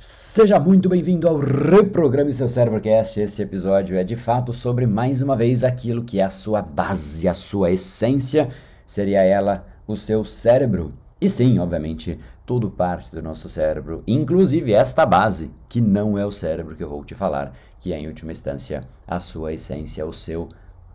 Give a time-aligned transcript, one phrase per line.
[0.00, 3.18] Seja muito bem-vindo ao Reprograme Seu Cérebrocast.
[3.18, 7.26] Esse episódio é de fato sobre mais uma vez aquilo que é a sua base,
[7.26, 8.48] a sua essência,
[8.86, 10.94] seria ela o seu cérebro.
[11.20, 12.16] E sim, obviamente,
[12.46, 16.88] tudo parte do nosso cérebro, inclusive esta base, que não é o cérebro que eu
[16.88, 20.48] vou te falar, que é em última instância a sua essência, o seu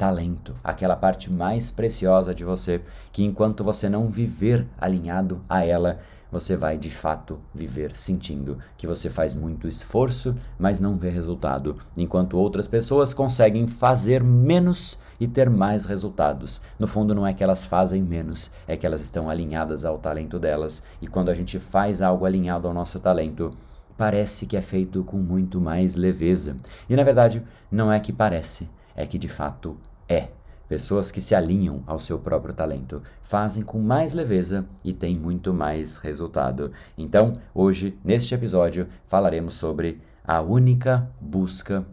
[0.00, 2.80] talento, aquela parte mais preciosa de você,
[3.12, 6.00] que enquanto você não viver alinhado a ela,
[6.32, 11.76] você vai de fato viver sentindo que você faz muito esforço, mas não vê resultado,
[11.94, 16.62] enquanto outras pessoas conseguem fazer menos e ter mais resultados.
[16.78, 20.38] No fundo, não é que elas fazem menos, é que elas estão alinhadas ao talento
[20.38, 23.50] delas, e quando a gente faz algo alinhado ao nosso talento,
[23.98, 26.56] parece que é feito com muito mais leveza.
[26.88, 29.76] E na verdade, não é que parece, é que de fato
[30.10, 30.28] é.
[30.68, 35.52] Pessoas que se alinham ao seu próprio talento fazem com mais leveza e têm muito
[35.52, 36.70] mais resultado.
[36.96, 41.84] Então, hoje, neste episódio, falaremos sobre a única busca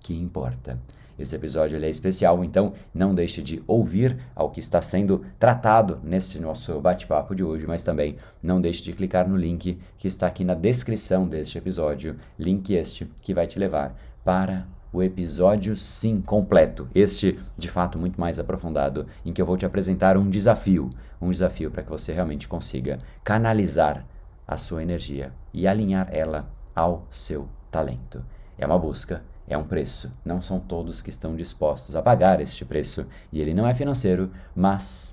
[0.00, 0.78] que importa.
[1.18, 6.40] Esse episódio é especial, então não deixe de ouvir ao que está sendo tratado neste
[6.40, 10.44] nosso bate-papo de hoje, mas também não deixe de clicar no link que está aqui
[10.44, 16.88] na descrição deste episódio, link este que vai te levar para o episódio sim completo,
[16.94, 20.88] este de fato muito mais aprofundado, em que eu vou te apresentar um desafio,
[21.20, 24.06] um desafio para que você realmente consiga canalizar
[24.46, 28.24] a sua energia e alinhar ela ao seu talento.
[28.56, 30.12] É uma busca, é um preço.
[30.24, 34.30] Não são todos que estão dispostos a pagar este preço, e ele não é financeiro,
[34.54, 35.12] mas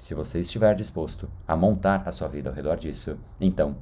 [0.00, 3.76] se você estiver disposto a montar a sua vida ao redor disso, então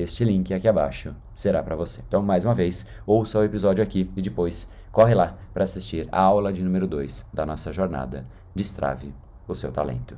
[0.00, 2.02] este link aqui abaixo será para você.
[2.06, 6.20] Então, mais uma vez, ouça o episódio aqui e depois corre lá para assistir a
[6.20, 9.12] aula de número 2 da nossa jornada Destrave
[9.48, 10.16] o seu talento.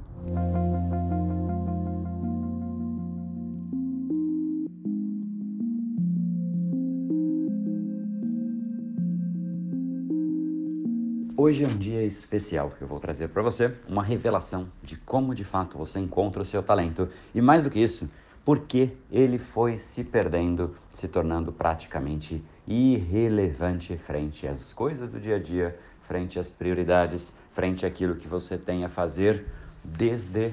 [11.37, 12.73] Hoje é um dia especial.
[12.81, 16.63] Eu vou trazer para você uma revelação de como de fato você encontra o seu
[16.63, 18.09] talento e mais do que isso,
[18.51, 25.39] porque ele foi se perdendo, se tornando praticamente irrelevante frente às coisas do dia a
[25.39, 29.47] dia, frente às prioridades, frente àquilo que você tem a fazer
[29.85, 30.53] desde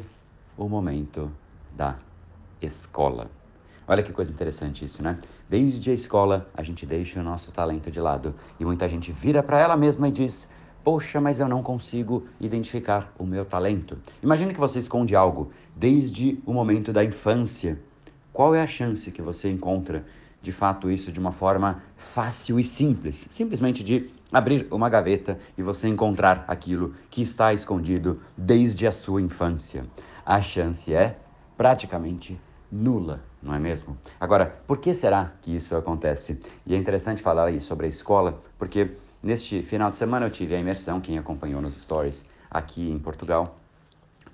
[0.55, 1.31] o momento
[1.75, 1.97] da
[2.61, 3.31] escola.
[3.87, 5.17] Olha que coisa interessante isso, né?
[5.49, 9.41] Desde a escola, a gente deixa o nosso talento de lado e muita gente vira
[9.41, 10.47] para ela mesma e diz:
[10.87, 13.97] Poxa, mas eu não consigo identificar o meu talento.
[14.23, 17.77] Imagine que você esconde algo desde o momento da infância.
[18.31, 20.05] Qual é a chance que você encontra
[20.41, 23.27] de fato isso de uma forma fácil e simples?
[23.29, 29.21] Simplesmente de abrir uma gaveta e você encontrar aquilo que está escondido desde a sua
[29.21, 29.85] infância.
[30.25, 31.17] A chance é
[31.57, 32.39] praticamente
[32.71, 33.97] nula, não é mesmo?
[34.17, 36.39] Agora, por que será que isso acontece?
[36.65, 38.95] E é interessante falar aí sobre a escola, porque
[39.27, 43.57] Neste final de semana eu tive a imersão, quem acompanhou nos stories aqui em Portugal,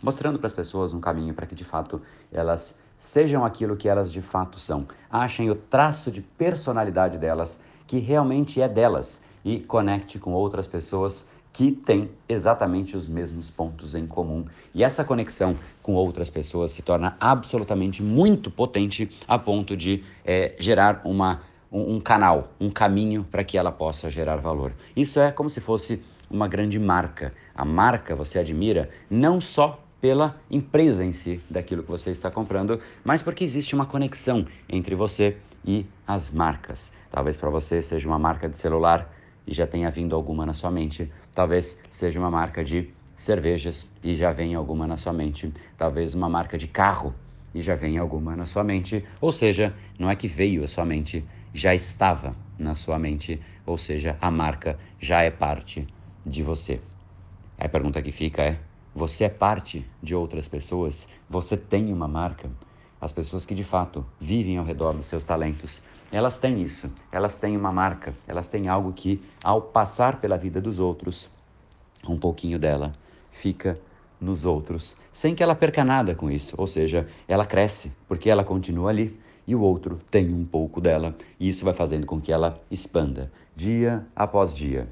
[0.04, 2.00] mostrando para as pessoas um caminho para que de fato
[2.32, 4.86] elas sejam aquilo que elas de fato são.
[5.10, 11.28] Achem o traço de personalidade delas que realmente é delas e conecte com outras pessoas
[11.52, 14.46] que têm exatamente os mesmos pontos em comum.
[14.76, 20.56] E essa conexão com outras pessoas se torna absolutamente muito potente a ponto de é,
[20.60, 21.42] gerar uma
[21.74, 24.72] um, um canal, um caminho para que ela possa gerar valor.
[24.96, 27.34] Isso é como se fosse uma grande marca.
[27.56, 32.80] A marca você admira não só pela empresa em si, daquilo que você está comprando,
[33.04, 36.92] mas porque existe uma conexão entre você e as marcas.
[37.10, 39.10] Talvez para você seja uma marca de celular
[39.48, 41.10] e já tenha vindo alguma na sua mente.
[41.34, 45.54] Talvez seja uma marca de cervejas e já venha alguma na sua mente.
[45.78, 47.16] Talvez uma marca de carro
[47.54, 49.04] e já venha alguma na sua mente.
[49.22, 53.78] Ou seja, não é que veio a sua mente, já estava na sua mente, ou
[53.78, 55.88] seja, a marca já é parte
[56.26, 56.80] de você.
[57.58, 58.60] A pergunta que fica é:
[58.94, 61.08] você é parte de outras pessoas?
[61.30, 62.50] Você tem uma marca?
[63.00, 65.82] As pessoas que de fato vivem ao redor dos seus talentos,
[66.12, 70.62] elas têm isso, elas têm uma marca, elas têm algo que, ao passar pela vida
[70.62, 71.30] dos outros,
[72.08, 72.94] um pouquinho dela
[73.32, 73.80] fica
[74.24, 78.44] nos outros, sem que ela perca nada com isso, ou seja, ela cresce porque ela
[78.44, 82.32] continua ali e o outro tem um pouco dela, e isso vai fazendo com que
[82.32, 84.88] ela expanda dia após dia.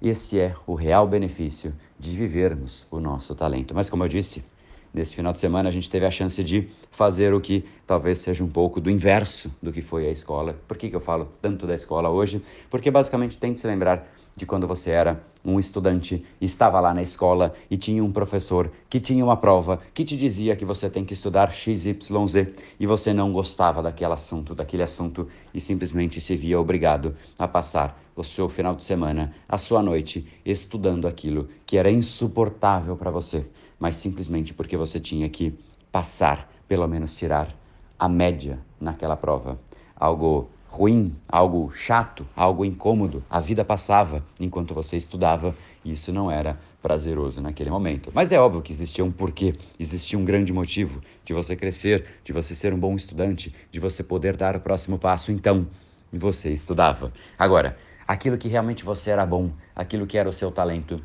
[0.00, 3.74] Esse é o real benefício de vivermos o nosso talento.
[3.74, 4.44] Mas, como eu disse,
[4.92, 8.44] nesse final de semana a gente teve a chance de fazer o que talvez seja
[8.44, 10.58] um pouco do inverso do que foi a escola.
[10.68, 12.42] Por que, que eu falo tanto da escola hoje?
[12.68, 17.02] Porque basicamente tem que se lembrar de quando você era um estudante, estava lá na
[17.02, 21.04] escola e tinha um professor que tinha uma prova que te dizia que você tem
[21.04, 21.96] que estudar XYZ
[22.80, 28.00] e você não gostava daquele assunto, daquele assunto e simplesmente se via obrigado a passar
[28.16, 33.46] o seu final de semana, a sua noite estudando aquilo que era insuportável para você,
[33.78, 35.56] mas simplesmente porque você tinha que
[35.92, 37.54] passar, pelo menos tirar
[37.98, 39.58] a média naquela prova.
[39.96, 43.22] Algo ruim, algo chato, algo incômodo.
[43.30, 45.54] A vida passava enquanto você estudava
[45.84, 48.10] e isso não era prazeroso naquele momento.
[48.12, 52.32] Mas é óbvio que existia um porquê, existia um grande motivo de você crescer, de
[52.32, 55.30] você ser um bom estudante, de você poder dar o próximo passo.
[55.30, 55.64] Então,
[56.12, 57.12] você estudava.
[57.38, 61.00] Agora, aquilo que realmente você era bom, aquilo que era o seu talento,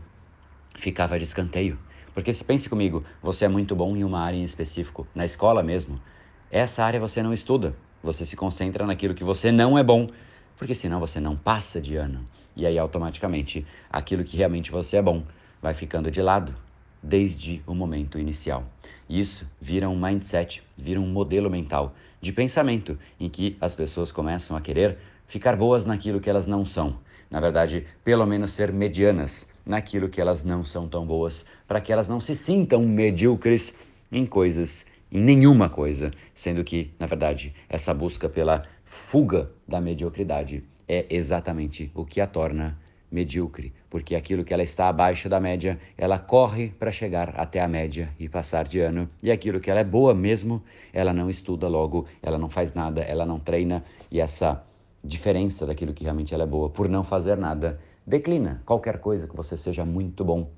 [0.80, 1.78] ficava de escanteio.
[2.12, 5.62] Porque se pense comigo, você é muito bom em uma área em específico, na escola
[5.62, 6.02] mesmo.
[6.50, 10.10] Essa área você não estuda, você se concentra naquilo que você não é bom,
[10.58, 12.26] porque senão você não passa de ano.
[12.56, 15.24] E aí automaticamente aquilo que realmente você é bom
[15.62, 16.54] vai ficando de lado
[17.02, 18.66] desde o momento inicial.
[19.10, 24.56] Isso vira um mindset, vira um modelo mental de pensamento em que as pessoas começam
[24.56, 24.98] a querer
[25.28, 26.98] ficar boas naquilo que elas não são.
[27.30, 31.94] Na verdade, pelo menos ser medianas naquilo que elas não são tão boas, para que
[31.94, 33.74] elas não se sintam medíocres
[34.12, 40.64] em coisas em nenhuma coisa, sendo que, na verdade, essa busca pela fuga da mediocridade
[40.88, 42.78] é exatamente o que a torna
[43.12, 47.68] medíocre, porque aquilo que ela está abaixo da média, ela corre para chegar até a
[47.68, 50.62] média e passar de ano, e aquilo que ela é boa mesmo,
[50.94, 54.64] ela não estuda logo, ela não faz nada, ela não treina, e essa
[55.04, 59.36] diferença daquilo que realmente ela é boa por não fazer nada declina qualquer coisa que
[59.36, 60.52] você seja muito bom,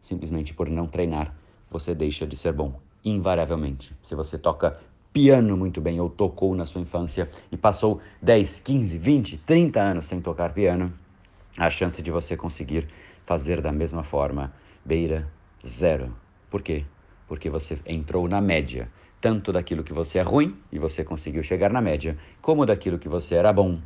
[0.00, 1.36] simplesmente por não treinar,
[1.70, 3.94] você deixa de ser bom invariavelmente.
[4.02, 4.78] Se você toca
[5.12, 10.06] piano muito bem ou tocou na sua infância e passou 10, 15, 20, 30 anos
[10.06, 10.92] sem tocar piano,
[11.58, 12.88] a chance de você conseguir
[13.26, 14.52] fazer da mesma forma
[14.84, 15.28] beira
[15.66, 16.14] zero.
[16.50, 16.84] Por quê?
[17.28, 18.88] Porque você entrou na média,
[19.20, 23.08] tanto daquilo que você é ruim e você conseguiu chegar na média, como daquilo que
[23.08, 23.80] você era bom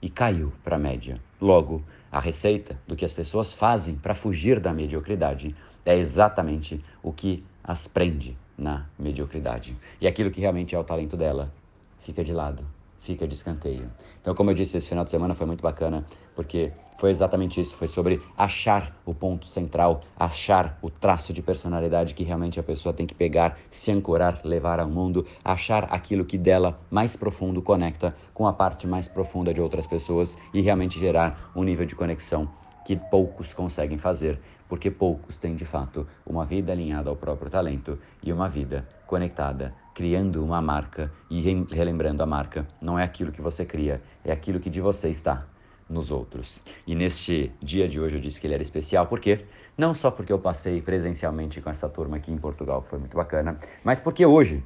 [0.00, 1.20] e caiu para a média.
[1.40, 5.54] Logo, a receita do que as pessoas fazem para fugir da mediocridade
[5.84, 9.76] é exatamente o que as prende na mediocridade.
[10.00, 11.52] E aquilo que realmente é o talento dela
[12.00, 12.64] fica de lado,
[13.00, 13.90] fica de escanteio.
[14.20, 16.04] Então, como eu disse, esse final de semana foi muito bacana,
[16.34, 22.14] porque foi exatamente isso, foi sobre achar o ponto central, achar o traço de personalidade
[22.14, 26.38] que realmente a pessoa tem que pegar, se ancorar, levar ao mundo, achar aquilo que
[26.38, 31.50] dela mais profundo conecta com a parte mais profunda de outras pessoas e realmente gerar
[31.54, 32.48] um nível de conexão
[32.84, 34.38] que poucos conseguem fazer,
[34.68, 39.74] porque poucos têm de fato uma vida alinhada ao próprio talento e uma vida conectada,
[39.94, 41.40] criando uma marca e
[41.70, 42.66] relembrando a marca.
[42.80, 45.46] Não é aquilo que você cria, é aquilo que de você está
[45.88, 46.60] nos outros.
[46.86, 49.44] E neste dia de hoje eu disse que ele era especial, porque
[49.76, 53.16] não só porque eu passei presencialmente com essa turma aqui em Portugal, que foi muito
[53.16, 54.64] bacana, mas porque hoje,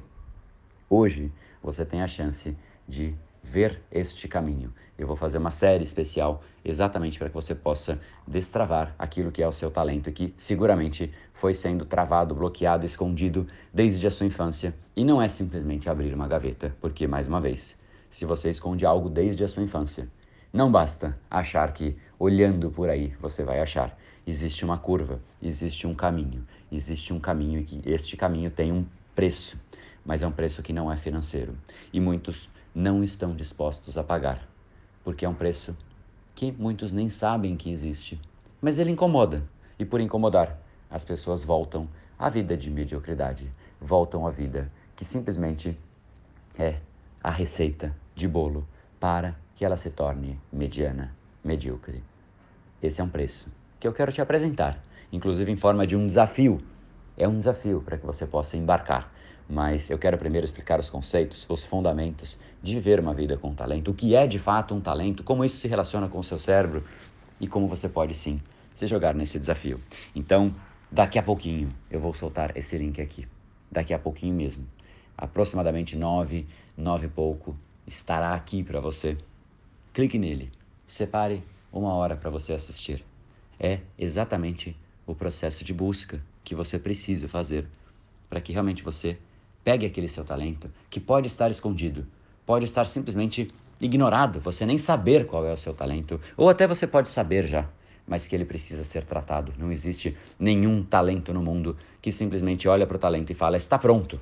[0.89, 1.31] hoje
[1.61, 2.55] você tem a chance
[2.87, 3.15] de
[3.49, 4.71] ver este caminho.
[4.97, 9.47] Eu vou fazer uma série especial exatamente para que você possa destravar aquilo que é
[9.47, 14.75] o seu talento que seguramente foi sendo travado, bloqueado, escondido desde a sua infância.
[14.95, 17.77] E não é simplesmente abrir uma gaveta, porque mais uma vez,
[18.09, 20.07] se você esconde algo desde a sua infância,
[20.53, 23.97] não basta achar que olhando por aí você vai achar.
[24.27, 28.85] Existe uma curva, existe um caminho, existe um caminho e que este caminho tem um
[29.15, 29.57] preço,
[30.05, 31.55] mas é um preço que não é financeiro.
[31.91, 34.47] E muitos não estão dispostos a pagar,
[35.03, 35.75] porque é um preço
[36.35, 38.19] que muitos nem sabem que existe.
[38.61, 39.43] Mas ele incomoda,
[39.77, 40.59] e por incomodar,
[40.89, 45.77] as pessoas voltam à vida de mediocridade, voltam à vida que simplesmente
[46.57, 46.77] é
[47.23, 48.67] a receita de bolo
[48.99, 52.03] para que ela se torne mediana, medíocre.
[52.81, 53.49] Esse é um preço
[53.79, 56.61] que eu quero te apresentar, inclusive em forma de um desafio.
[57.19, 59.11] É um desafio para que você possa embarcar
[59.49, 63.89] mas eu quero primeiro explicar os conceitos, os fundamentos de viver uma vida com talento,
[63.89, 66.83] o que é de fato um talento, como isso se relaciona com o seu cérebro
[67.39, 68.39] e como você pode sim
[68.75, 69.79] se jogar nesse desafio.
[70.15, 70.53] Então,
[70.91, 73.27] daqui a pouquinho eu vou soltar esse link aqui.
[73.71, 74.67] Daqui a pouquinho mesmo.
[75.17, 76.47] Aproximadamente nove,
[76.77, 77.57] nove e pouco
[77.87, 79.17] estará aqui para você.
[79.93, 80.51] Clique nele.
[80.85, 83.03] Separe uma hora para você assistir.
[83.59, 87.65] É exatamente o processo de busca que você precisa fazer
[88.29, 89.17] para que realmente você
[89.63, 92.07] Pegue aquele seu talento, que pode estar escondido,
[92.45, 96.87] pode estar simplesmente ignorado, você nem saber qual é o seu talento, ou até você
[96.87, 97.67] pode saber já,
[98.07, 99.53] mas que ele precisa ser tratado.
[99.57, 103.77] Não existe nenhum talento no mundo que simplesmente olha para o talento e fala, está
[103.77, 104.19] pronto.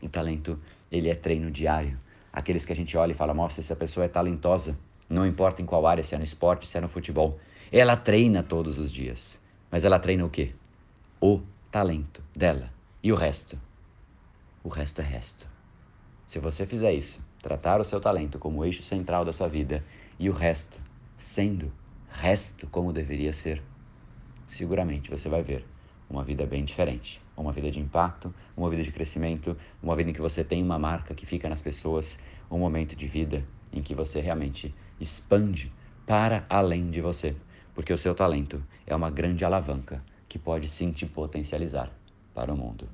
[0.00, 0.58] O talento,
[0.90, 1.98] ele é treino diário.
[2.32, 4.74] Aqueles que a gente olha e fala, nossa, essa pessoa é talentosa.
[5.10, 7.38] não importa em qual área, se é no esporte, se é no futebol.
[7.70, 9.38] Ela treina todos os dias.
[9.70, 10.52] Mas ela treina o quê?
[11.20, 12.72] O talento dela.
[13.02, 13.58] E o resto?
[14.64, 15.46] O resto é resto.
[16.26, 19.84] Se você fizer isso, tratar o seu talento como eixo central da sua vida
[20.18, 20.80] e o resto
[21.18, 21.72] sendo
[22.10, 23.62] resto como deveria ser,
[24.46, 25.64] seguramente você vai ver
[26.08, 27.20] uma vida bem diferente.
[27.36, 30.78] Uma vida de impacto, uma vida de crescimento, uma vida em que você tem uma
[30.78, 32.18] marca que fica nas pessoas,
[32.50, 35.70] um momento de vida em que você realmente expande
[36.04, 37.36] para além de você,
[37.74, 41.90] porque o seu talento é uma grande alavanca que pode sim te potencializar
[42.34, 42.88] para o mundo.